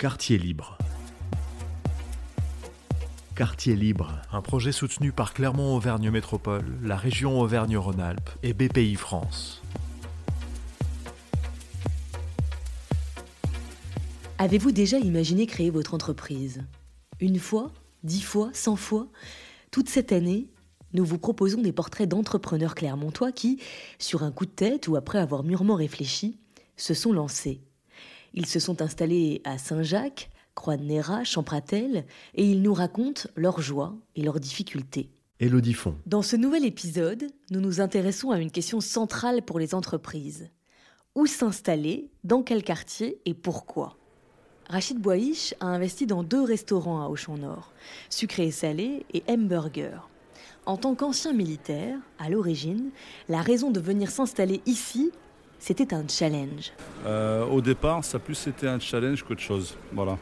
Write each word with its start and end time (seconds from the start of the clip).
Quartier 0.00 0.38
libre. 0.38 0.78
Quartier 3.34 3.74
libre, 3.74 4.22
un 4.30 4.42
projet 4.42 4.70
soutenu 4.70 5.10
par 5.10 5.34
Clermont-Auvergne 5.34 6.12
Métropole, 6.12 6.78
la 6.84 6.96
région 6.96 7.40
Auvergne-Rhône-Alpes 7.40 8.30
et 8.44 8.52
BPI 8.52 8.94
France. 8.94 9.60
Avez-vous 14.38 14.70
déjà 14.70 15.00
imaginé 15.00 15.48
créer 15.48 15.70
votre 15.70 15.94
entreprise? 15.94 16.62
Une 17.18 17.40
fois 17.40 17.72
Dix 18.04 18.22
fois 18.22 18.50
Cent 18.52 18.76
fois? 18.76 19.08
Toute 19.72 19.88
cette 19.88 20.12
année, 20.12 20.46
nous 20.92 21.04
vous 21.04 21.18
proposons 21.18 21.60
des 21.60 21.72
portraits 21.72 22.08
d'entrepreneurs 22.08 22.76
clermontois 22.76 23.32
qui, 23.32 23.60
sur 23.98 24.22
un 24.22 24.30
coup 24.30 24.46
de 24.46 24.52
tête 24.52 24.86
ou 24.86 24.94
après 24.94 25.18
avoir 25.18 25.42
mûrement 25.42 25.74
réfléchi, 25.74 26.38
se 26.76 26.94
sont 26.94 27.12
lancés. 27.12 27.62
Ils 28.34 28.46
se 28.46 28.60
sont 28.60 28.82
installés 28.82 29.40
à 29.44 29.58
Saint-Jacques, 29.58 30.30
Croix-de-Néra, 30.54 31.24
Champratel, 31.24 32.04
et 32.34 32.44
ils 32.44 32.62
nous 32.62 32.74
racontent 32.74 33.28
leurs 33.36 33.60
joies 33.60 33.94
et 34.16 34.22
leurs 34.22 34.40
difficultés. 34.40 35.08
Élodie 35.40 35.74
Font. 35.74 35.94
Dans 36.06 36.22
ce 36.22 36.34
nouvel 36.34 36.64
épisode, 36.64 37.28
nous 37.50 37.60
nous 37.60 37.80
intéressons 37.80 38.32
à 38.32 38.40
une 38.40 38.50
question 38.50 38.80
centrale 38.80 39.42
pour 39.42 39.60
les 39.60 39.74
entreprises. 39.74 40.50
Où 41.14 41.26
s'installer, 41.26 42.10
dans 42.24 42.42
quel 42.42 42.64
quartier 42.64 43.20
et 43.24 43.34
pourquoi? 43.34 43.96
Rachid 44.68 44.98
Boish 44.98 45.54
a 45.60 45.66
investi 45.66 46.06
dans 46.06 46.22
deux 46.22 46.42
restaurants 46.42 47.02
à 47.02 47.08
Auchan-Nord, 47.08 47.72
Sucré 48.10 48.48
et 48.48 48.50
Salé 48.50 49.06
et 49.14 49.22
Hamburger. 49.28 50.08
En 50.66 50.76
tant 50.76 50.94
qu'ancien 50.94 51.32
militaire, 51.32 51.98
à 52.18 52.28
l'origine, 52.28 52.90
la 53.28 53.40
raison 53.40 53.70
de 53.70 53.80
venir 53.80 54.10
s'installer 54.10 54.60
ici 54.66 55.12
c'était 55.58 55.92
un 55.92 56.04
challenge. 56.08 56.72
Euh, 57.04 57.44
au 57.46 57.60
départ, 57.60 58.04
ça 58.04 58.18
a 58.18 58.20
plus 58.20 58.46
été 58.46 58.68
un 58.68 58.78
challenge 58.78 59.24
qu'autre 59.24 59.40
chose. 59.40 59.76
Voilà. 59.92 60.16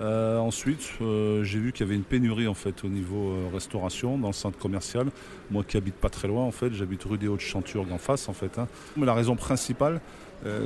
Euh, 0.00 0.38
ensuite, 0.38 0.80
euh, 1.00 1.44
j'ai 1.44 1.58
vu 1.58 1.72
qu'il 1.72 1.86
y 1.86 1.88
avait 1.88 1.96
une 1.96 2.04
pénurie 2.04 2.48
en 2.48 2.54
fait 2.54 2.84
au 2.84 2.88
niveau 2.88 3.34
restauration 3.52 4.16
dans 4.16 4.28
le 4.28 4.32
centre 4.32 4.58
commercial. 4.58 5.08
Moi 5.50 5.62
qui 5.62 5.76
habite 5.76 5.96
pas 5.96 6.08
très 6.08 6.26
loin 6.26 6.42
en 6.42 6.50
fait, 6.50 6.72
j'habite 6.72 7.04
rue 7.04 7.18
des 7.18 7.28
Hautes-Chanturgues 7.28 7.92
en 7.92 7.98
face 7.98 8.28
en 8.28 8.32
fait. 8.32 8.58
Hein. 8.58 8.66
Mais 8.96 9.04
la 9.04 9.14
raison 9.14 9.36
principale, 9.36 10.00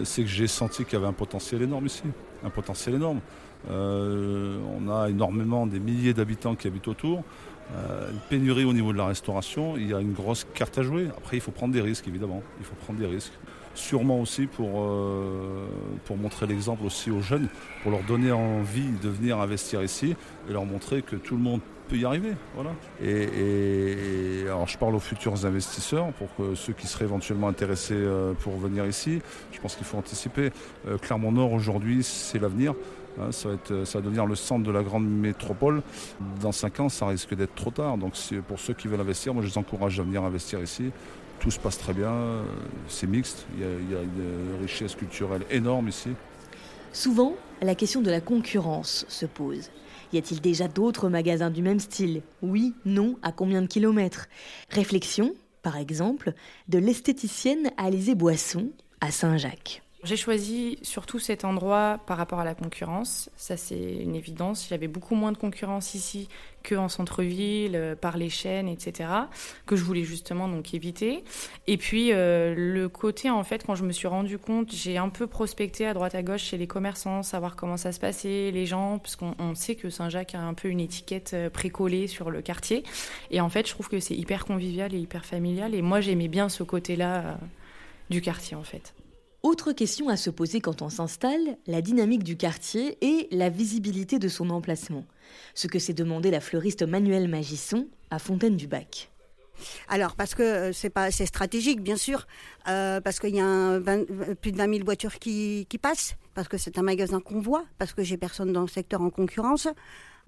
c'est 0.04 0.22
que 0.22 0.28
j'ai 0.28 0.46
senti 0.46 0.84
qu'il 0.84 0.94
y 0.94 0.96
avait 0.96 1.06
un 1.06 1.14
potentiel 1.14 1.62
énorme 1.62 1.86
ici, 1.86 2.02
un 2.44 2.50
potentiel 2.50 2.94
énorme. 2.96 3.20
on 3.68 4.88
a 4.90 5.08
énormément 5.08 5.66
des 5.66 5.80
milliers 5.80 6.12
d'habitants 6.12 6.54
qui 6.54 6.66
habitent 6.68 6.88
autour. 6.88 7.24
une 7.70 8.20
pénurie 8.28 8.64
au 8.64 8.74
niveau 8.74 8.92
de 8.92 8.98
la 8.98 9.06
restauration, 9.06 9.76
il 9.78 9.88
y 9.88 9.94
a 9.94 10.00
une 10.00 10.12
grosse 10.12 10.46
carte 10.54 10.76
à 10.78 10.82
jouer. 10.82 11.08
Après, 11.16 11.38
il 11.38 11.40
faut 11.40 11.52
prendre 11.52 11.72
des 11.72 11.80
risques, 11.80 12.06
évidemment. 12.06 12.42
Il 12.58 12.66
faut 12.66 12.74
prendre 12.74 12.98
des 12.98 13.06
risques 13.06 13.32
sûrement 13.74 14.20
aussi 14.20 14.46
pour, 14.46 14.82
euh, 14.82 15.66
pour 16.04 16.16
montrer 16.16 16.46
l'exemple 16.46 16.84
aussi 16.84 17.10
aux 17.10 17.20
jeunes, 17.20 17.48
pour 17.82 17.92
leur 17.92 18.02
donner 18.02 18.32
envie 18.32 18.90
de 19.02 19.08
venir 19.08 19.38
investir 19.38 19.82
ici 19.82 20.14
et 20.48 20.52
leur 20.52 20.64
montrer 20.64 21.02
que 21.02 21.16
tout 21.16 21.36
le 21.36 21.42
monde 21.42 21.60
peut 21.88 21.96
y 21.96 22.04
arriver. 22.04 22.32
Voilà. 22.54 22.70
Et, 23.02 24.42
alors 24.46 24.68
je 24.68 24.78
parle 24.78 24.94
aux 24.94 25.00
futurs 25.00 25.44
investisseurs, 25.44 26.12
pour 26.12 26.34
que 26.36 26.54
ceux 26.54 26.72
qui 26.72 26.86
seraient 26.86 27.04
éventuellement 27.04 27.48
intéressés 27.48 27.94
euh, 27.94 28.34
pour 28.34 28.56
venir 28.56 28.86
ici, 28.86 29.20
je 29.52 29.60
pense 29.60 29.76
qu'il 29.76 29.86
faut 29.86 29.98
anticiper. 29.98 30.50
Euh, 30.86 30.98
Clermont-Nord 30.98 31.52
aujourd'hui, 31.52 32.02
c'est 32.02 32.38
l'avenir. 32.38 32.74
Hein, 33.20 33.30
ça, 33.30 33.48
va 33.48 33.54
être, 33.54 33.84
ça 33.84 33.98
va 33.98 34.04
devenir 34.04 34.24
le 34.24 34.34
centre 34.34 34.64
de 34.64 34.70
la 34.70 34.82
grande 34.82 35.06
métropole. 35.06 35.82
Dans 36.40 36.52
5 36.52 36.80
ans, 36.80 36.88
ça 36.88 37.06
risque 37.06 37.34
d'être 37.34 37.54
trop 37.54 37.70
tard. 37.70 37.98
Donc 37.98 38.14
pour 38.48 38.58
ceux 38.58 38.72
qui 38.72 38.88
veulent 38.88 39.00
investir, 39.00 39.34
moi 39.34 39.42
je 39.42 39.48
les 39.48 39.58
encourage 39.58 40.00
à 40.00 40.02
venir 40.02 40.22
investir 40.24 40.62
ici 40.62 40.92
tout 41.42 41.50
se 41.50 41.58
passe 41.58 41.76
très 41.76 41.92
bien, 41.92 42.44
c'est 42.86 43.08
mixte, 43.08 43.46
il 43.56 43.62
y, 43.62 43.96
a, 43.96 44.02
une 44.02 44.60
richesse 44.60 44.94
culturelle 44.94 45.42
énorme 45.50 45.88
ici. 45.88 46.10
Souvent, 46.92 47.34
la 47.60 47.74
question 47.74 48.00
de 48.00 48.12
la 48.12 48.20
concurrence 48.20 49.04
se 49.08 49.26
pose. 49.26 49.70
Y 50.12 50.18
a-t-il 50.18 50.40
déjà 50.40 50.68
d'autres 50.68 51.08
magasins 51.08 51.50
du 51.50 51.60
même 51.60 51.80
style? 51.80 52.22
Oui, 52.42 52.74
non, 52.84 53.16
à 53.22 53.32
combien 53.32 53.60
de 53.60 53.66
kilomètres? 53.66 54.28
Réflexion, 54.70 55.34
par 55.62 55.78
exemple, 55.78 56.32
de 56.68 56.78
l'esthéticienne 56.78 57.70
Alizé 57.76 58.14
Boisson 58.14 58.70
à 59.00 59.10
Saint-Jacques. 59.10 59.82
J'ai 60.04 60.16
choisi 60.16 60.80
surtout 60.82 61.20
cet 61.20 61.44
endroit 61.44 62.00
par 62.06 62.16
rapport 62.16 62.40
à 62.40 62.44
la 62.44 62.56
concurrence. 62.56 63.30
Ça, 63.36 63.56
c'est 63.56 63.78
une 63.78 64.16
évidence. 64.16 64.68
Il 64.68 64.72
y 64.72 64.74
avait 64.74 64.88
beaucoup 64.88 65.14
moins 65.14 65.30
de 65.30 65.36
concurrence 65.36 65.94
ici 65.94 66.28
qu'en 66.68 66.88
centre-ville, 66.88 67.76
euh, 67.76 67.94
par 67.94 68.16
les 68.16 68.28
chaînes, 68.28 68.66
etc., 68.66 69.08
que 69.64 69.76
je 69.76 69.84
voulais 69.84 70.02
justement 70.02 70.48
donc 70.48 70.74
éviter. 70.74 71.22
Et 71.68 71.76
puis, 71.76 72.12
euh, 72.12 72.52
le 72.56 72.88
côté, 72.88 73.30
en 73.30 73.44
fait, 73.44 73.64
quand 73.64 73.76
je 73.76 73.84
me 73.84 73.92
suis 73.92 74.08
rendu 74.08 74.38
compte, 74.38 74.72
j'ai 74.72 74.98
un 74.98 75.08
peu 75.08 75.28
prospecté 75.28 75.86
à 75.86 75.94
droite 75.94 76.16
à 76.16 76.24
gauche 76.24 76.42
chez 76.42 76.58
les 76.58 76.66
commerçants, 76.66 77.22
savoir 77.22 77.54
comment 77.54 77.76
ça 77.76 77.92
se 77.92 78.00
passait, 78.00 78.50
les 78.50 78.66
gens, 78.66 78.98
parce 78.98 79.14
qu'on 79.14 79.54
sait 79.54 79.76
que 79.76 79.88
Saint-Jacques 79.88 80.34
a 80.34 80.40
un 80.40 80.54
peu 80.54 80.66
une 80.66 80.80
étiquette 80.80 81.30
euh, 81.34 81.48
précollée 81.48 82.08
sur 82.08 82.30
le 82.30 82.42
quartier. 82.42 82.82
Et 83.30 83.40
en 83.40 83.48
fait, 83.48 83.68
je 83.68 83.72
trouve 83.72 83.88
que 83.88 84.00
c'est 84.00 84.16
hyper 84.16 84.46
convivial 84.46 84.94
et 84.94 84.98
hyper 84.98 85.24
familial. 85.24 85.76
Et 85.76 85.82
moi, 85.82 86.00
j'aimais 86.00 86.28
bien 86.28 86.48
ce 86.48 86.64
côté-là 86.64 87.38
du 88.10 88.20
quartier, 88.20 88.56
en 88.56 88.64
fait. 88.64 88.94
Autre 89.42 89.72
question 89.72 90.08
à 90.08 90.16
se 90.16 90.30
poser 90.30 90.60
quand 90.60 90.82
on 90.82 90.88
s'installe, 90.88 91.56
la 91.66 91.82
dynamique 91.82 92.22
du 92.22 92.36
quartier 92.36 92.96
et 93.00 93.26
la 93.32 93.48
visibilité 93.48 94.20
de 94.20 94.28
son 94.28 94.50
emplacement. 94.50 95.04
Ce 95.54 95.66
que 95.66 95.80
s'est 95.80 95.94
demandé 95.94 96.30
la 96.30 96.40
fleuriste 96.40 96.84
Manuelle 96.84 97.26
Magisson 97.26 97.88
à 98.10 98.20
Fontaine 98.20 98.56
du 98.56 98.68
Bac. 98.68 99.10
Alors 99.88 100.14
parce 100.14 100.36
que 100.36 100.42
euh, 100.42 100.72
c'est 100.72 100.90
pas 100.90 101.10
c'est 101.10 101.26
stratégique 101.26 101.82
bien 101.82 101.96
sûr 101.96 102.26
euh, 102.68 103.00
parce 103.00 103.18
qu'il 103.18 103.34
y 103.34 103.40
a 103.40 103.80
plus 104.40 104.52
de 104.52 104.56
20 104.56 104.74
000 104.74 104.84
voitures 104.84 105.18
qui, 105.18 105.66
passent 105.80 106.16
parce 106.34 106.48
que 106.48 106.56
c'est 106.56 106.78
un 106.78 106.82
magasin 106.82 107.20
qu'on 107.20 107.40
voit 107.40 107.64
parce 107.78 107.92
que 107.92 108.02
j'ai 108.02 108.16
personne 108.16 108.52
dans 108.52 108.62
le 108.62 108.68
secteur 108.68 109.02
en 109.02 109.10
concurrence 109.10 109.68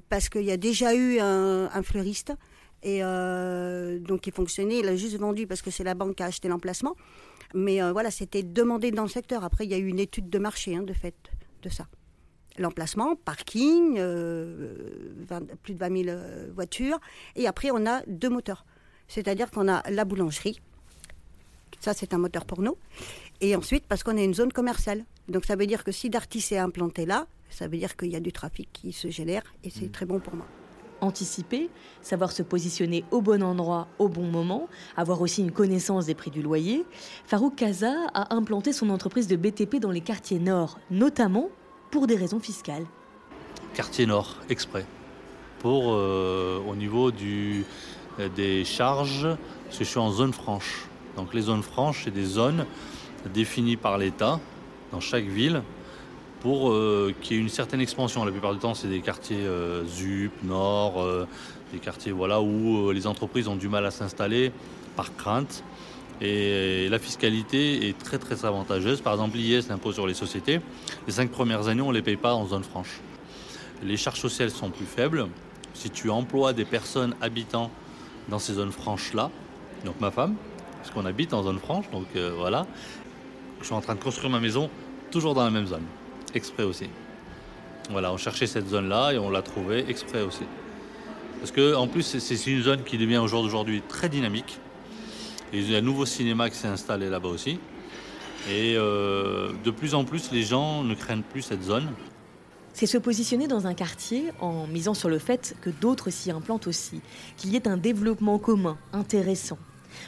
parce 0.09 0.29
qu'il 0.29 0.45
y 0.45 0.53
a 0.53 0.57
déjà 0.57 0.95
eu 0.95 1.19
un, 1.21 1.83
fleuriste 1.83 2.33
et 2.83 3.03
euh, 3.03 3.99
donc 3.99 4.27
il 4.27 4.33
fonctionnait 4.33 4.81
il 4.81 4.89
a 4.89 4.95
juste 4.95 5.19
vendu 5.19 5.47
parce 5.47 5.63
que 5.63 5.71
c'est 5.71 5.85
la 5.85 5.95
banque 5.95 6.17
qui 6.17 6.23
a 6.23 6.27
acheté 6.27 6.49
l'emplacement 6.49 6.95
mais 7.53 7.82
euh, 7.82 7.93
voilà, 7.93 8.10
c'était 8.10 8.43
demandé 8.43 8.91
dans 8.91 9.03
le 9.03 9.09
secteur. 9.09 9.44
Après, 9.44 9.65
il 9.65 9.71
y 9.71 9.75
a 9.75 9.78
eu 9.78 9.87
une 9.87 9.99
étude 9.99 10.31
de 10.31 10.38
marché, 10.38 10.77
hein, 10.77 10.82
de 10.82 10.93
fait, 10.93 11.15
de 11.62 11.69
ça. 11.69 11.87
L'emplacement, 12.59 13.16
parking, 13.16 13.97
euh, 13.99 15.25
plus 15.62 15.75
de 15.75 15.78
20 15.78 16.05
000 16.05 16.09
euh, 16.09 16.50
voitures. 16.55 17.00
Et 17.34 17.47
après, 17.47 17.71
on 17.72 17.84
a 17.87 18.03
deux 18.06 18.31
moteurs. 18.31 18.65
C'est-à-dire 19.09 19.50
qu'on 19.50 19.69
a 19.69 19.88
la 19.91 20.05
boulangerie. 20.05 20.60
Ça, 21.81 21.93
c'est 21.93 22.15
un 22.15 22.19
moteur 22.19 22.47
pour 22.47 22.62
nous. 22.62 22.77
Et 23.41 23.56
ensuite, 23.56 23.84
parce 23.87 24.03
qu'on 24.03 24.16
a 24.16 24.22
une 24.22 24.34
zone 24.34 24.53
commerciale. 24.53 25.05
Donc, 25.28 25.44
ça 25.44 25.56
veut 25.56 25.66
dire 25.66 25.84
que 25.84 25.93
si 25.93 26.11
Dartis 26.11 26.47
est 26.53 26.59
implanté 26.59 27.06
là, 27.06 27.26
ça 27.50 27.66
veut 27.66 27.76
dire 27.76 27.97
qu'il 27.97 28.11
y 28.11 28.16
a 28.16 28.21
du 28.21 28.32
trafic 28.32 28.69
qui 28.72 28.93
se 28.93 29.11
génère. 29.11 29.43
Et 29.65 29.71
c'est 29.71 29.87
mmh. 29.87 29.91
très 29.91 30.06
bon 30.06 30.21
pour 30.21 30.34
moi 30.34 30.47
anticiper, 31.00 31.71
savoir 32.03 32.32
se 32.32 32.43
positionner 32.43 33.05
au 33.10 33.21
bon 33.21 33.43
endroit 33.43 33.88
au 33.99 34.09
bon 34.09 34.27
moment, 34.27 34.69
avoir 34.97 35.21
aussi 35.21 35.43
une 35.43 35.53
connaissance 35.53 36.06
des 36.06 36.15
prix 36.15 36.31
du 36.31 36.43
loyer, 36.43 36.84
Farouk 37.27 37.56
Kaza 37.56 37.94
a 38.15 38.34
implanté 38.34 38.72
son 38.72 38.91
entreprise 38.91 39.27
de 39.28 39.37
BTP 39.37 39.77
dans 39.77 39.91
les 39.91 40.00
quartiers 40.00 40.38
nord, 40.38 40.78
notamment 40.91 41.49
pour 41.91 42.06
des 42.06 42.16
raisons 42.16 42.41
fiscales. 42.41 42.87
Quartier 43.75 44.06
nord, 44.06 44.37
exprès. 44.49 44.87
Pour 45.60 45.93
euh, 45.93 46.60
au 46.69 46.77
niveau 46.77 47.11
euh, 47.11 48.28
des 48.37 48.65
charges, 48.65 49.28
parce 49.65 49.78
que 49.78 49.84
je 49.84 49.91
suis 49.91 49.99
en 49.99 50.11
zone 50.11 50.32
franche. 50.32 50.87
Donc 51.16 51.32
les 51.34 51.43
zones 51.43 51.62
franches, 51.62 52.03
c'est 52.05 52.11
des 52.11 52.25
zones 52.25 52.66
définies 53.32 53.76
par 53.76 53.99
l'État 53.99 54.41
dans 54.93 55.00
chaque 55.00 55.25
ville 55.25 55.62
pour 56.44 56.71
euh, 56.71 57.15
qu'il 57.22 57.38
y 57.38 57.41
ait 57.41 57.43
une 57.43 57.49
certaine 57.49 57.81
expansion. 57.81 58.22
La 58.22 58.31
plupart 58.31 58.53
du 58.53 58.59
temps, 58.59 58.75
c'est 58.75 58.87
des 58.87 59.00
quartiers 59.00 59.47
euh, 59.47 59.82
ZUP, 59.87 60.31
Nord, 60.43 61.00
euh, 61.00 61.27
des 61.72 61.78
quartiers 61.78 62.12
voilà, 62.12 62.43
où 62.43 62.91
les 62.91 63.06
entreprises 63.06 63.49
ont 63.49 63.56
du 63.56 63.71
mal 63.71 63.87
à 63.87 63.91
s'installer 63.91 64.53
par 64.94 65.16
crainte. 65.16 65.65
Et 66.21 66.87
la 66.91 66.99
fiscalité 66.99 67.88
est 67.88 67.99
très 67.99 68.19
très 68.19 68.44
avantageuse. 68.44 69.00
Par 69.00 69.15
exemple, 69.15 69.38
l'IS, 69.38 69.69
l'impôt 69.71 69.91
sur 69.91 70.06
les 70.06 70.12
sociétés, 70.12 70.60
les 71.06 71.15
cinq 71.15 71.31
premières 71.31 71.69
années, 71.69 71.81
on 71.81 71.88
ne 71.88 71.94
les 71.94 72.03
paye 72.03 72.19
pas 72.19 72.34
en 72.34 72.47
zone 72.47 72.62
franche. 72.62 73.00
Les 73.82 73.97
charges 73.97 74.21
sociales 74.21 74.50
sont 74.50 74.69
plus 74.69 74.85
faibles. 74.85 75.29
Si 75.73 75.88
tu 75.88 76.11
emploies 76.11 76.52
des 76.52 76.67
personnes 76.67 77.14
habitant 77.23 77.70
dans 78.29 78.38
ces 78.38 78.52
zones 78.52 78.70
franches-là, 78.70 79.31
donc 79.87 79.99
ma 79.99 80.11
femme, 80.11 80.35
parce 80.76 80.90
qu'on 80.90 81.06
habite 81.06 81.32
en 81.32 81.43
zone 81.43 81.58
franche, 81.58 81.90
donc 81.90 82.06
voilà, 82.37 82.67
je 83.61 83.64
suis 83.64 83.75
en 83.75 83.81
train 83.81 83.94
de 83.94 84.02
construire 84.02 84.31
ma 84.31 84.40
maison 84.40 84.69
toujours 85.11 85.32
dans 85.32 85.44
la 85.44 85.50
même 85.50 85.67
zone 85.67 85.85
exprès 86.35 86.63
aussi. 86.65 86.89
Voilà, 87.91 88.13
on 88.13 88.17
cherchait 88.17 88.47
cette 88.47 88.69
zone-là 88.69 89.13
et 89.13 89.19
on 89.19 89.31
l'a 89.31 89.43
trouvée 89.43 89.85
exprès 89.89 90.23
aussi. 90.23 90.45
Parce 91.39 91.53
que 91.53 91.75
en 91.75 91.87
plus, 91.87 92.19
c'est 92.19 92.47
une 92.51 92.63
zone 92.63 92.85
qui 92.85 92.97
devient 92.97 93.19
au 93.19 93.27
jour 93.27 93.43
d'aujourd'hui 93.43 93.83
très 93.87 94.09
dynamique. 94.09 94.59
Il 95.53 95.71
y 95.71 95.75
a 95.75 95.79
un 95.79 95.83
nouveau 95.83 96.07
cinéma 96.07 96.49
qui 96.49 96.57
s'est 96.57 96.69
installé 96.69 97.11
là-bas 97.11 97.29
aussi. 97.29 97.59
Et 98.51 98.75
euh, 98.77 99.53
de 99.65 99.71
plus 99.71 99.95
en 99.95 100.05
plus, 100.05 100.31
les 100.33 100.43
gens 100.43 100.83
ne 100.83 100.95
craignent 100.95 101.23
plus 101.23 101.43
cette 101.43 101.63
zone. 101.63 101.89
C'est 102.73 102.87
se 102.87 102.99
positionner 102.99 103.47
dans 103.47 103.67
un 103.67 103.75
quartier 103.75 104.33
en 104.41 104.67
misant 104.67 104.95
sur 104.95 105.09
le 105.09 105.19
fait 105.19 105.55
que 105.61 105.71
d'autres 105.71 106.11
s'y 106.11 106.31
implantent 106.31 106.67
aussi, 106.67 107.01
qu'il 107.37 107.53
y 107.53 107.57
ait 107.57 107.69
un 107.69 107.77
développement 107.77 108.39
commun, 108.39 108.77
intéressant. 108.93 109.59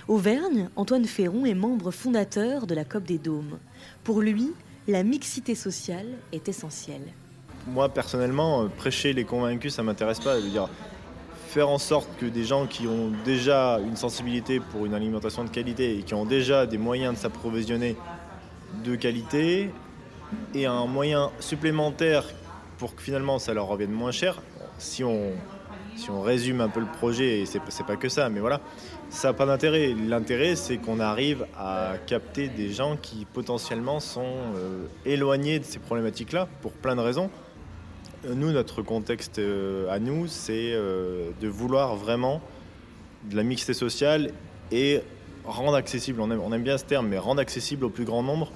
Auvergne, 0.08 0.68
Antoine 0.74 1.04
Ferron 1.04 1.46
est 1.46 1.54
membre 1.54 1.92
fondateur 1.92 2.66
de 2.66 2.74
la 2.74 2.84
COP 2.84 3.04
des 3.04 3.18
Dômes. 3.18 3.58
Pour 4.02 4.20
lui, 4.20 4.52
la 4.88 5.02
mixité 5.02 5.54
sociale 5.54 6.06
est 6.32 6.48
essentielle. 6.48 7.12
moi 7.66 7.88
personnellement, 7.88 8.68
prêcher 8.68 9.12
les 9.12 9.24
convaincus, 9.24 9.74
ça 9.74 9.82
m'intéresse 9.82 10.20
pas. 10.20 10.40
Dire, 10.40 10.68
faire 11.48 11.68
en 11.68 11.78
sorte 11.78 12.08
que 12.18 12.26
des 12.26 12.44
gens 12.44 12.66
qui 12.66 12.86
ont 12.86 13.10
déjà 13.24 13.80
une 13.80 13.96
sensibilité 13.96 14.60
pour 14.60 14.86
une 14.86 14.94
alimentation 14.94 15.42
de 15.42 15.50
qualité 15.50 15.98
et 15.98 16.02
qui 16.02 16.14
ont 16.14 16.24
déjà 16.24 16.66
des 16.66 16.78
moyens 16.78 17.14
de 17.14 17.18
s'approvisionner 17.18 17.96
de 18.84 18.94
qualité 18.94 19.70
et 20.54 20.66
un 20.66 20.86
moyen 20.86 21.30
supplémentaire 21.40 22.24
pour 22.78 22.94
que 22.94 23.02
finalement 23.02 23.38
ça 23.38 23.54
leur 23.54 23.66
revienne 23.66 23.92
moins 23.92 24.12
cher, 24.12 24.42
si 24.78 25.02
on, 25.02 25.32
si 25.96 26.10
on 26.10 26.20
résume 26.20 26.60
un 26.60 26.68
peu 26.68 26.80
le 26.80 26.86
projet, 26.86 27.40
et 27.40 27.46
c'est, 27.46 27.60
pas 27.86 27.96
que 27.96 28.08
ça, 28.08 28.28
mais 28.28 28.40
voilà, 28.40 28.60
ça 29.08 29.28
n'a 29.28 29.34
pas 29.34 29.46
d'intérêt. 29.46 29.94
L'intérêt, 29.94 30.54
c'est 30.54 30.76
qu'on 30.76 31.00
arrive 31.00 31.46
à 31.58 31.94
capter 32.06 32.48
des 32.48 32.70
gens 32.70 32.96
qui 32.96 33.26
potentiellement 33.32 34.00
sont 34.00 34.34
euh, 34.56 34.84
éloignés 35.04 35.58
de 35.58 35.64
ces 35.64 35.78
problématiques-là 35.78 36.48
pour 36.60 36.72
plein 36.72 36.96
de 36.96 37.00
raisons. 37.00 37.30
Nous, 38.28 38.52
notre 38.52 38.82
contexte 38.82 39.38
euh, 39.38 39.90
à 39.90 39.98
nous, 39.98 40.26
c'est 40.26 40.72
euh, 40.72 41.30
de 41.40 41.48
vouloir 41.48 41.96
vraiment 41.96 42.40
de 43.24 43.36
la 43.36 43.42
mixité 43.42 43.72
sociale 43.72 44.32
et 44.70 45.00
rendre 45.44 45.74
accessible, 45.74 46.20
on 46.20 46.30
aime, 46.30 46.40
on 46.44 46.52
aime, 46.52 46.62
bien 46.62 46.76
ce 46.76 46.84
terme, 46.84 47.08
mais 47.08 47.18
rendre 47.18 47.40
accessible 47.40 47.84
au 47.84 47.90
plus 47.90 48.04
grand 48.04 48.22
nombre 48.22 48.52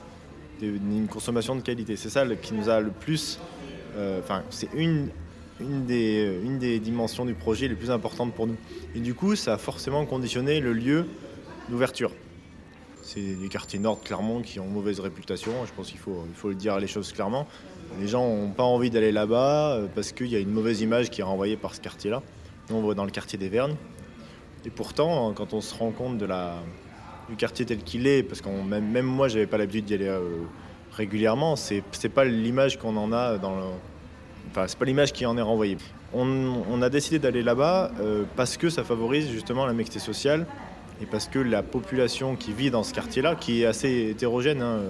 une 0.63 1.07
consommation 1.09 1.57
de 1.57 1.63
qualité. 1.63 1.97
C'est 1.97 2.11
ça 2.11 2.27
qui 2.37 2.53
nous 2.53 2.69
a 2.69 2.81
le 2.81 2.91
plus... 2.91 3.41
Enfin, 4.19 4.43
c'est 4.51 4.69
une, 4.75 5.09
une 5.61 5.85
des, 5.87 6.39
une 6.45 6.59
des 6.59 6.79
dimensions 6.79 7.25
du 7.25 7.35
projet 7.35 7.69
les 7.69 7.75
plus 7.75 7.91
importantes 7.91 8.35
pour 8.35 8.47
nous. 8.47 8.57
Et 8.95 9.01
du 9.01 9.15
coup, 9.15 9.37
ça 9.37 9.55
a 9.55 9.59
forcément 9.59 10.05
conditionné 10.07 10.61
le 10.61 10.73
lieu 10.73 11.07
d'ouverture. 11.69 12.13
C'est 13.03 13.21
les 13.21 13.49
quartiers 13.49 13.79
nord 13.79 14.01
Clermont 14.01 14.41
qui 14.41 14.61
ont 14.61 14.67
mauvaise 14.67 15.01
réputation, 15.01 15.53
je 15.67 15.73
pense 15.73 15.91
qu'il 15.91 15.99
faut, 15.99 16.25
il 16.29 16.35
faut 16.35 16.49
le 16.49 16.55
dire 16.55 16.79
les 16.79 16.87
choses 16.87 17.13
clairement. 17.13 17.47
Les 17.99 18.07
gens 18.07 18.27
n'ont 18.27 18.51
pas 18.51 18.63
envie 18.63 18.91
d'aller 18.91 19.11
là-bas 19.11 19.73
euh, 19.73 19.87
parce 19.93 20.13
qu'il 20.13 20.29
y 20.29 20.37
a 20.37 20.39
une 20.39 20.53
mauvaise 20.53 20.81
image 20.81 21.11
qui 21.11 21.21
est 21.21 21.25
renvoyée 21.25 21.57
par 21.57 21.75
ce 21.75 21.81
quartier-là. 21.81 22.23
Nous, 22.69 22.77
on 22.77 22.87
va 22.87 22.95
dans 22.95 23.05
le 23.05 23.11
quartier 23.11 23.39
des 23.39 23.49
Vergnes. 23.49 23.75
Et 24.65 24.71
pourtant, 24.71 25.33
quand 25.33 25.55
on 25.55 25.61
se 25.61 25.75
rend 25.75 25.91
compte 25.91 26.19
de 26.19 26.27
la, 26.27 26.63
du 27.29 27.37
quartier 27.37 27.65
tel 27.67 27.79
qu'il 27.79 28.07
est, 28.07 28.23
parce 28.23 28.41
que 28.41 28.49
même, 28.49 28.89
même 28.91 29.07
moi, 29.07 29.29
j'avais 29.29 29.47
pas 29.47 29.59
l'habitude 29.59 29.87
d'y 29.87 29.95
aller 29.95 30.07
euh, 30.07 30.21
régulièrement, 30.93 31.57
c'est 31.57 31.83
pas 32.15 32.25
l'image 32.25 32.79
qu'on 32.79 32.97
en 32.97 33.13
a 33.13 33.39
dans 33.39 33.57
le, 33.57 33.65
Enfin, 34.51 34.65
c'est 34.67 34.79
pas 34.79 34.85
l'image 34.85 35.13
qui 35.13 35.27
en 35.27 35.37
est 35.37 35.43
renvoyée. 35.43 35.77
On, 36.13 36.83
a 36.83 36.89
décidé 36.89 37.19
d'aller 37.21 37.43
là-bas 37.43 37.93
euh, 38.01 38.25
parce 38.37 38.57
que 38.57 38.69
ça 38.69 38.83
favorise 38.83 39.31
justement 39.31 39.65
la 39.65 39.73
mixité 39.73 40.01
sociale 40.01 40.47
et 41.01 41.07
parce 41.07 41.29
que 41.29 41.39
la 41.39 41.63
population 41.63 42.35
qui 42.35 42.53
vit 42.53 42.71
dans 42.71 42.83
ce 42.83 42.93
quartier-là, 42.93 43.37
qui 43.37 43.63
est 43.63 43.67
assez 43.67 44.09
hétérogène, 44.11 44.61
hein, 44.61 44.81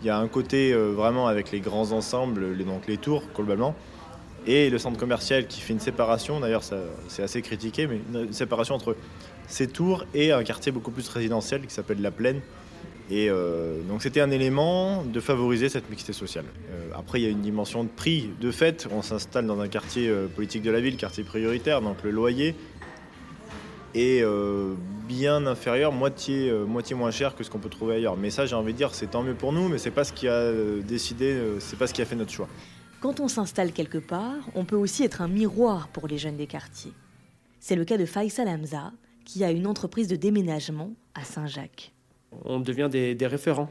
il 0.00 0.06
y 0.06 0.10
a 0.10 0.18
un 0.18 0.28
côté 0.28 0.72
euh, 0.72 0.92
vraiment 0.92 1.26
avec 1.26 1.50
les 1.50 1.60
grands 1.60 1.90
ensembles, 1.90 2.52
les, 2.52 2.64
donc 2.64 2.86
les 2.86 2.96
tours 2.96 3.24
globalement, 3.34 3.74
et 4.46 4.70
le 4.70 4.78
centre 4.78 4.98
commercial 4.98 5.46
qui 5.46 5.60
fait 5.60 5.72
une 5.72 5.80
séparation, 5.80 6.38
d'ailleurs 6.38 6.62
c'est 7.08 7.22
assez 7.22 7.42
critiqué, 7.42 7.86
mais 7.86 8.00
une 8.14 8.32
séparation 8.32 8.76
entre 8.76 8.96
ces 9.48 9.66
tours 9.66 10.06
et 10.14 10.32
un 10.32 10.44
quartier 10.44 10.70
beaucoup 10.70 10.92
plus 10.92 11.08
résidentiel 11.08 11.66
qui 11.66 11.74
s'appelle 11.74 12.00
La 12.00 12.12
Plaine, 12.12 12.40
et 13.10 13.30
euh, 13.30 13.80
donc 13.88 14.02
c'était 14.02 14.20
un 14.20 14.30
élément 14.30 15.02
de 15.02 15.20
favoriser 15.20 15.68
cette 15.68 15.88
mixité 15.88 16.12
sociale. 16.12 16.44
Euh, 16.70 16.90
après, 16.94 17.20
il 17.20 17.24
y 17.24 17.26
a 17.26 17.30
une 17.30 17.40
dimension 17.40 17.82
de 17.84 17.88
prix. 17.88 18.30
De 18.40 18.50
fait, 18.50 18.86
on 18.92 19.00
s'installe 19.00 19.46
dans 19.46 19.60
un 19.60 19.68
quartier 19.68 20.08
euh, 20.08 20.26
politique 20.26 20.62
de 20.62 20.70
la 20.70 20.80
ville, 20.80 20.96
quartier 20.96 21.24
prioritaire, 21.24 21.80
donc 21.80 22.02
le 22.02 22.10
loyer 22.10 22.54
est 23.94 24.22
bien 25.08 25.46
inférieur, 25.46 25.92
moitié, 25.92 26.52
moins 26.94 27.10
cher 27.10 27.34
que 27.34 27.42
ce 27.42 27.50
qu'on 27.50 27.58
peut 27.58 27.70
trouver 27.70 27.96
ailleurs. 27.96 28.16
Mais 28.16 28.30
ça, 28.30 28.44
j'ai 28.46 28.54
envie 28.54 28.72
de 28.72 28.76
dire, 28.76 28.94
c'est 28.94 29.08
tant 29.08 29.22
mieux 29.22 29.34
pour 29.34 29.52
nous, 29.52 29.68
mais 29.68 29.78
c'est 29.78 29.90
pas 29.90 30.04
ce 30.04 30.12
qui 30.12 30.28
a 30.28 30.52
décidé, 30.86 31.36
c'est 31.58 31.76
pas 31.76 31.86
ce 31.88 31.94
qui 31.94 32.02
a 32.02 32.04
fait 32.04 32.14
notre 32.14 32.30
choix. 32.30 32.48
Quand 33.00 33.18
on 33.18 33.26
s'installe 33.26 33.72
quelque 33.72 33.98
part, 33.98 34.36
on 34.54 34.64
peut 34.64 34.76
aussi 34.76 35.02
être 35.02 35.20
un 35.22 35.26
miroir 35.26 35.88
pour 35.88 36.06
les 36.06 36.18
jeunes 36.18 36.36
des 36.36 36.46
quartiers. 36.46 36.92
C'est 37.58 37.76
le 37.76 37.84
cas 37.84 37.96
de 37.96 38.04
Faisal 38.04 38.46
Hamza, 38.46 38.92
qui 39.24 39.42
a 39.42 39.50
une 39.50 39.66
entreprise 39.66 40.06
de 40.06 40.16
déménagement 40.16 40.92
à 41.14 41.24
Saint-Jacques 41.24 41.92
on 42.44 42.60
devient 42.60 42.88
des, 42.90 43.26
référents 43.26 43.70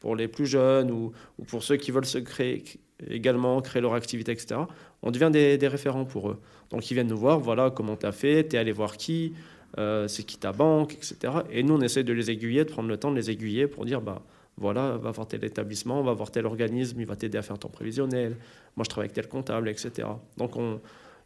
pour 0.00 0.16
les 0.16 0.28
plus 0.28 0.46
jeunes 0.46 0.90
ou, 0.90 1.12
pour 1.46 1.62
ceux 1.62 1.76
qui 1.76 1.90
veulent 1.90 2.06
se 2.06 2.18
créer 2.18 2.64
également, 3.08 3.60
créer 3.60 3.82
leur 3.82 3.94
activité, 3.94 4.32
etc. 4.32 4.60
On 5.02 5.10
devient 5.10 5.30
des, 5.32 5.68
référents 5.68 6.04
pour 6.04 6.30
eux. 6.30 6.40
Donc 6.70 6.90
ils 6.90 6.94
viennent 6.94 7.08
nous 7.08 7.18
voir, 7.18 7.40
voilà 7.40 7.70
comment 7.70 7.96
tu 7.96 8.06
as 8.06 8.12
fait, 8.12 8.48
tu 8.48 8.56
es 8.56 8.58
allé 8.58 8.72
voir 8.72 8.96
qui, 8.96 9.34
euh, 9.78 10.08
c'est 10.08 10.22
qui 10.24 10.38
ta 10.38 10.52
banque, 10.52 10.94
etc. 10.94 11.32
Et 11.50 11.62
nous, 11.62 11.74
on 11.74 11.80
essaie 11.80 12.04
de 12.04 12.12
les 12.12 12.30
aiguiller, 12.30 12.64
de 12.64 12.70
prendre 12.70 12.88
le 12.88 12.96
temps 12.96 13.10
de 13.10 13.16
les 13.16 13.30
aiguiller 13.30 13.66
pour 13.66 13.84
dire, 13.84 14.00
bah 14.00 14.22
voilà, 14.56 14.96
va 14.96 15.10
voir 15.10 15.28
tel 15.28 15.44
établissement, 15.44 16.02
va 16.02 16.14
voir 16.14 16.30
tel 16.30 16.46
organisme, 16.46 16.98
il 17.00 17.06
va 17.06 17.16
t'aider 17.16 17.36
à 17.36 17.42
faire 17.42 17.58
ton 17.58 17.68
prévisionnel, 17.68 18.36
moi 18.74 18.84
je 18.84 18.88
travaille 18.88 19.06
avec 19.06 19.14
tel 19.14 19.28
comptable, 19.28 19.68
etc. 19.68 20.08
Donc 20.38 20.56
on, 20.56 20.80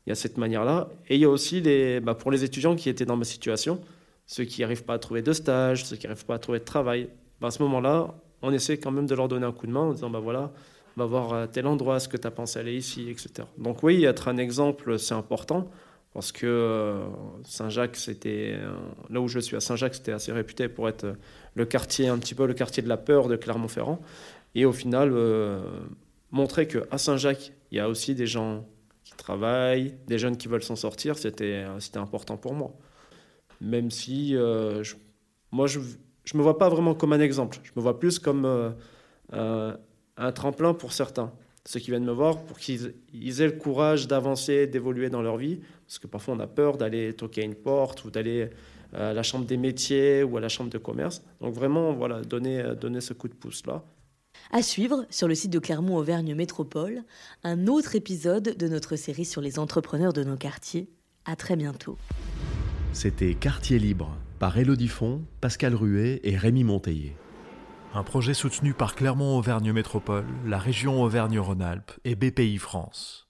il 0.06 0.10
y 0.10 0.12
a 0.12 0.14
cette 0.14 0.38
manière-là. 0.38 0.88
Et 1.08 1.16
il 1.16 1.20
y 1.20 1.24
a 1.24 1.28
aussi, 1.28 1.60
les, 1.60 2.00
bah, 2.00 2.14
pour 2.14 2.30
les 2.30 2.44
étudiants 2.44 2.74
qui 2.74 2.88
étaient 2.88 3.04
dans 3.04 3.16
ma 3.16 3.24
situation, 3.24 3.80
ceux 4.30 4.44
qui 4.44 4.60
n'arrivent 4.60 4.84
pas 4.84 4.94
à 4.94 4.98
trouver 5.00 5.22
de 5.22 5.32
stage, 5.32 5.84
ceux 5.84 5.96
qui 5.96 6.06
n'arrivent 6.06 6.24
pas 6.24 6.36
à 6.36 6.38
trouver 6.38 6.60
de 6.60 6.64
travail, 6.64 7.08
ben, 7.40 7.48
à 7.48 7.50
ce 7.50 7.60
moment-là, 7.64 8.14
on 8.42 8.52
essaie 8.52 8.78
quand 8.78 8.92
même 8.92 9.06
de 9.06 9.14
leur 9.16 9.26
donner 9.26 9.44
un 9.44 9.50
coup 9.50 9.66
de 9.66 9.72
main 9.72 9.80
en 9.80 9.92
disant, 9.92 10.08
ben 10.08 10.20
voilà, 10.20 10.52
on 10.96 11.00
va 11.00 11.06
voir 11.06 11.34
à 11.34 11.48
tel 11.48 11.66
endroit, 11.66 11.96
est-ce 11.96 12.08
que 12.08 12.16
tu 12.16 12.28
as 12.28 12.30
pensé 12.30 12.60
aller 12.60 12.76
ici, 12.76 13.10
etc. 13.10 13.48
Donc 13.58 13.82
oui, 13.82 14.04
être 14.04 14.28
un 14.28 14.36
exemple, 14.36 15.00
c'est 15.00 15.14
important, 15.14 15.68
parce 16.14 16.30
que 16.30 16.46
euh, 16.46 17.06
Saint-Jacques, 17.42 17.96
c'était, 17.96 18.54
euh, 18.54 18.72
là 19.08 19.20
où 19.20 19.26
je 19.26 19.40
suis 19.40 19.56
à 19.56 19.60
Saint-Jacques, 19.60 19.96
c'était 19.96 20.12
assez 20.12 20.30
réputé 20.30 20.68
pour 20.68 20.88
être 20.88 21.04
euh, 21.04 21.14
le 21.56 21.64
quartier, 21.64 22.06
un 22.06 22.18
petit 22.18 22.36
peu 22.36 22.46
le 22.46 22.54
quartier 22.54 22.84
de 22.84 22.88
la 22.88 22.98
peur 22.98 23.26
de 23.26 23.34
Clermont-Ferrand. 23.34 24.00
Et 24.54 24.64
au 24.64 24.72
final, 24.72 25.12
montrer 26.30 26.68
qu'à 26.68 26.98
Saint-Jacques, 26.98 27.52
il 27.72 27.78
y 27.78 27.80
a 27.80 27.88
aussi 27.88 28.14
des 28.14 28.28
gens 28.28 28.64
qui 29.02 29.14
travaillent, 29.16 29.96
des 30.06 30.18
jeunes 30.18 30.36
qui 30.36 30.46
veulent 30.46 30.62
s'en 30.62 30.76
sortir, 30.76 31.18
c'était 31.18 31.64
important 31.96 32.36
pour 32.36 32.54
moi 32.54 32.76
même 33.60 33.90
si 33.90 34.36
euh, 34.36 34.82
moi, 35.52 35.66
je 35.66 35.78
ne 35.78 36.38
me 36.38 36.42
vois 36.42 36.58
pas 36.58 36.68
vraiment 36.68 36.94
comme 36.94 37.12
un 37.12 37.20
exemple. 37.20 37.58
Je 37.62 37.70
me 37.76 37.82
vois 37.82 37.98
plus 37.98 38.18
comme 38.18 38.44
euh, 39.32 39.76
un 40.16 40.32
tremplin 40.32 40.74
pour 40.74 40.92
certains. 40.92 41.32
Ceux 41.66 41.78
qui 41.78 41.90
viennent 41.90 42.04
me 42.04 42.12
voir, 42.12 42.42
pour 42.44 42.58
qu'ils 42.58 42.92
aient 43.42 43.46
le 43.46 43.58
courage 43.58 44.08
d'avancer, 44.08 44.66
d'évoluer 44.66 45.10
dans 45.10 45.22
leur 45.22 45.36
vie. 45.36 45.60
Parce 45.86 45.98
que 45.98 46.06
parfois, 46.06 46.34
on 46.34 46.40
a 46.40 46.46
peur 46.46 46.78
d'aller 46.78 47.12
toquer 47.12 47.42
à 47.42 47.44
une 47.44 47.54
porte 47.54 48.04
ou 48.04 48.10
d'aller 48.10 48.48
à 48.92 49.12
la 49.12 49.22
chambre 49.22 49.44
des 49.44 49.56
métiers 49.56 50.22
ou 50.22 50.36
à 50.36 50.40
la 50.40 50.48
chambre 50.48 50.70
de 50.70 50.78
commerce. 50.78 51.22
Donc 51.40 51.54
vraiment, 51.54 51.92
voilà, 51.92 52.22
donner, 52.22 52.62
donner 52.80 53.00
ce 53.00 53.12
coup 53.12 53.28
de 53.28 53.34
pouce-là. 53.34 53.84
À 54.52 54.62
suivre, 54.62 55.06
sur 55.10 55.28
le 55.28 55.34
site 55.34 55.50
de 55.50 55.58
Clermont-Auvergne 55.58 56.34
Métropole, 56.34 57.02
un 57.44 57.66
autre 57.66 57.94
épisode 57.94 58.56
de 58.56 58.68
notre 58.68 58.96
série 58.96 59.24
sur 59.24 59.40
les 59.40 59.58
entrepreneurs 59.58 60.12
de 60.12 60.24
nos 60.24 60.36
quartiers. 60.36 60.88
À 61.24 61.36
très 61.36 61.56
bientôt. 61.56 61.98
C'était 62.92 63.34
Quartier 63.34 63.78
Libre 63.78 64.16
par 64.40 64.58
Élodie 64.58 64.88
Font, 64.88 65.22
Pascal 65.40 65.74
Ruet 65.74 66.20
et 66.24 66.36
Rémi 66.36 66.64
Monteillé. 66.64 67.16
Un 67.94 68.02
projet 68.02 68.34
soutenu 68.34 68.74
par 68.74 68.94
Clermont-Auvergne 68.94 69.72
Métropole, 69.72 70.26
la 70.44 70.58
région 70.58 71.02
Auvergne-Rhône-Alpes 71.02 71.92
et 72.04 72.16
BPI 72.16 72.58
France. 72.58 73.29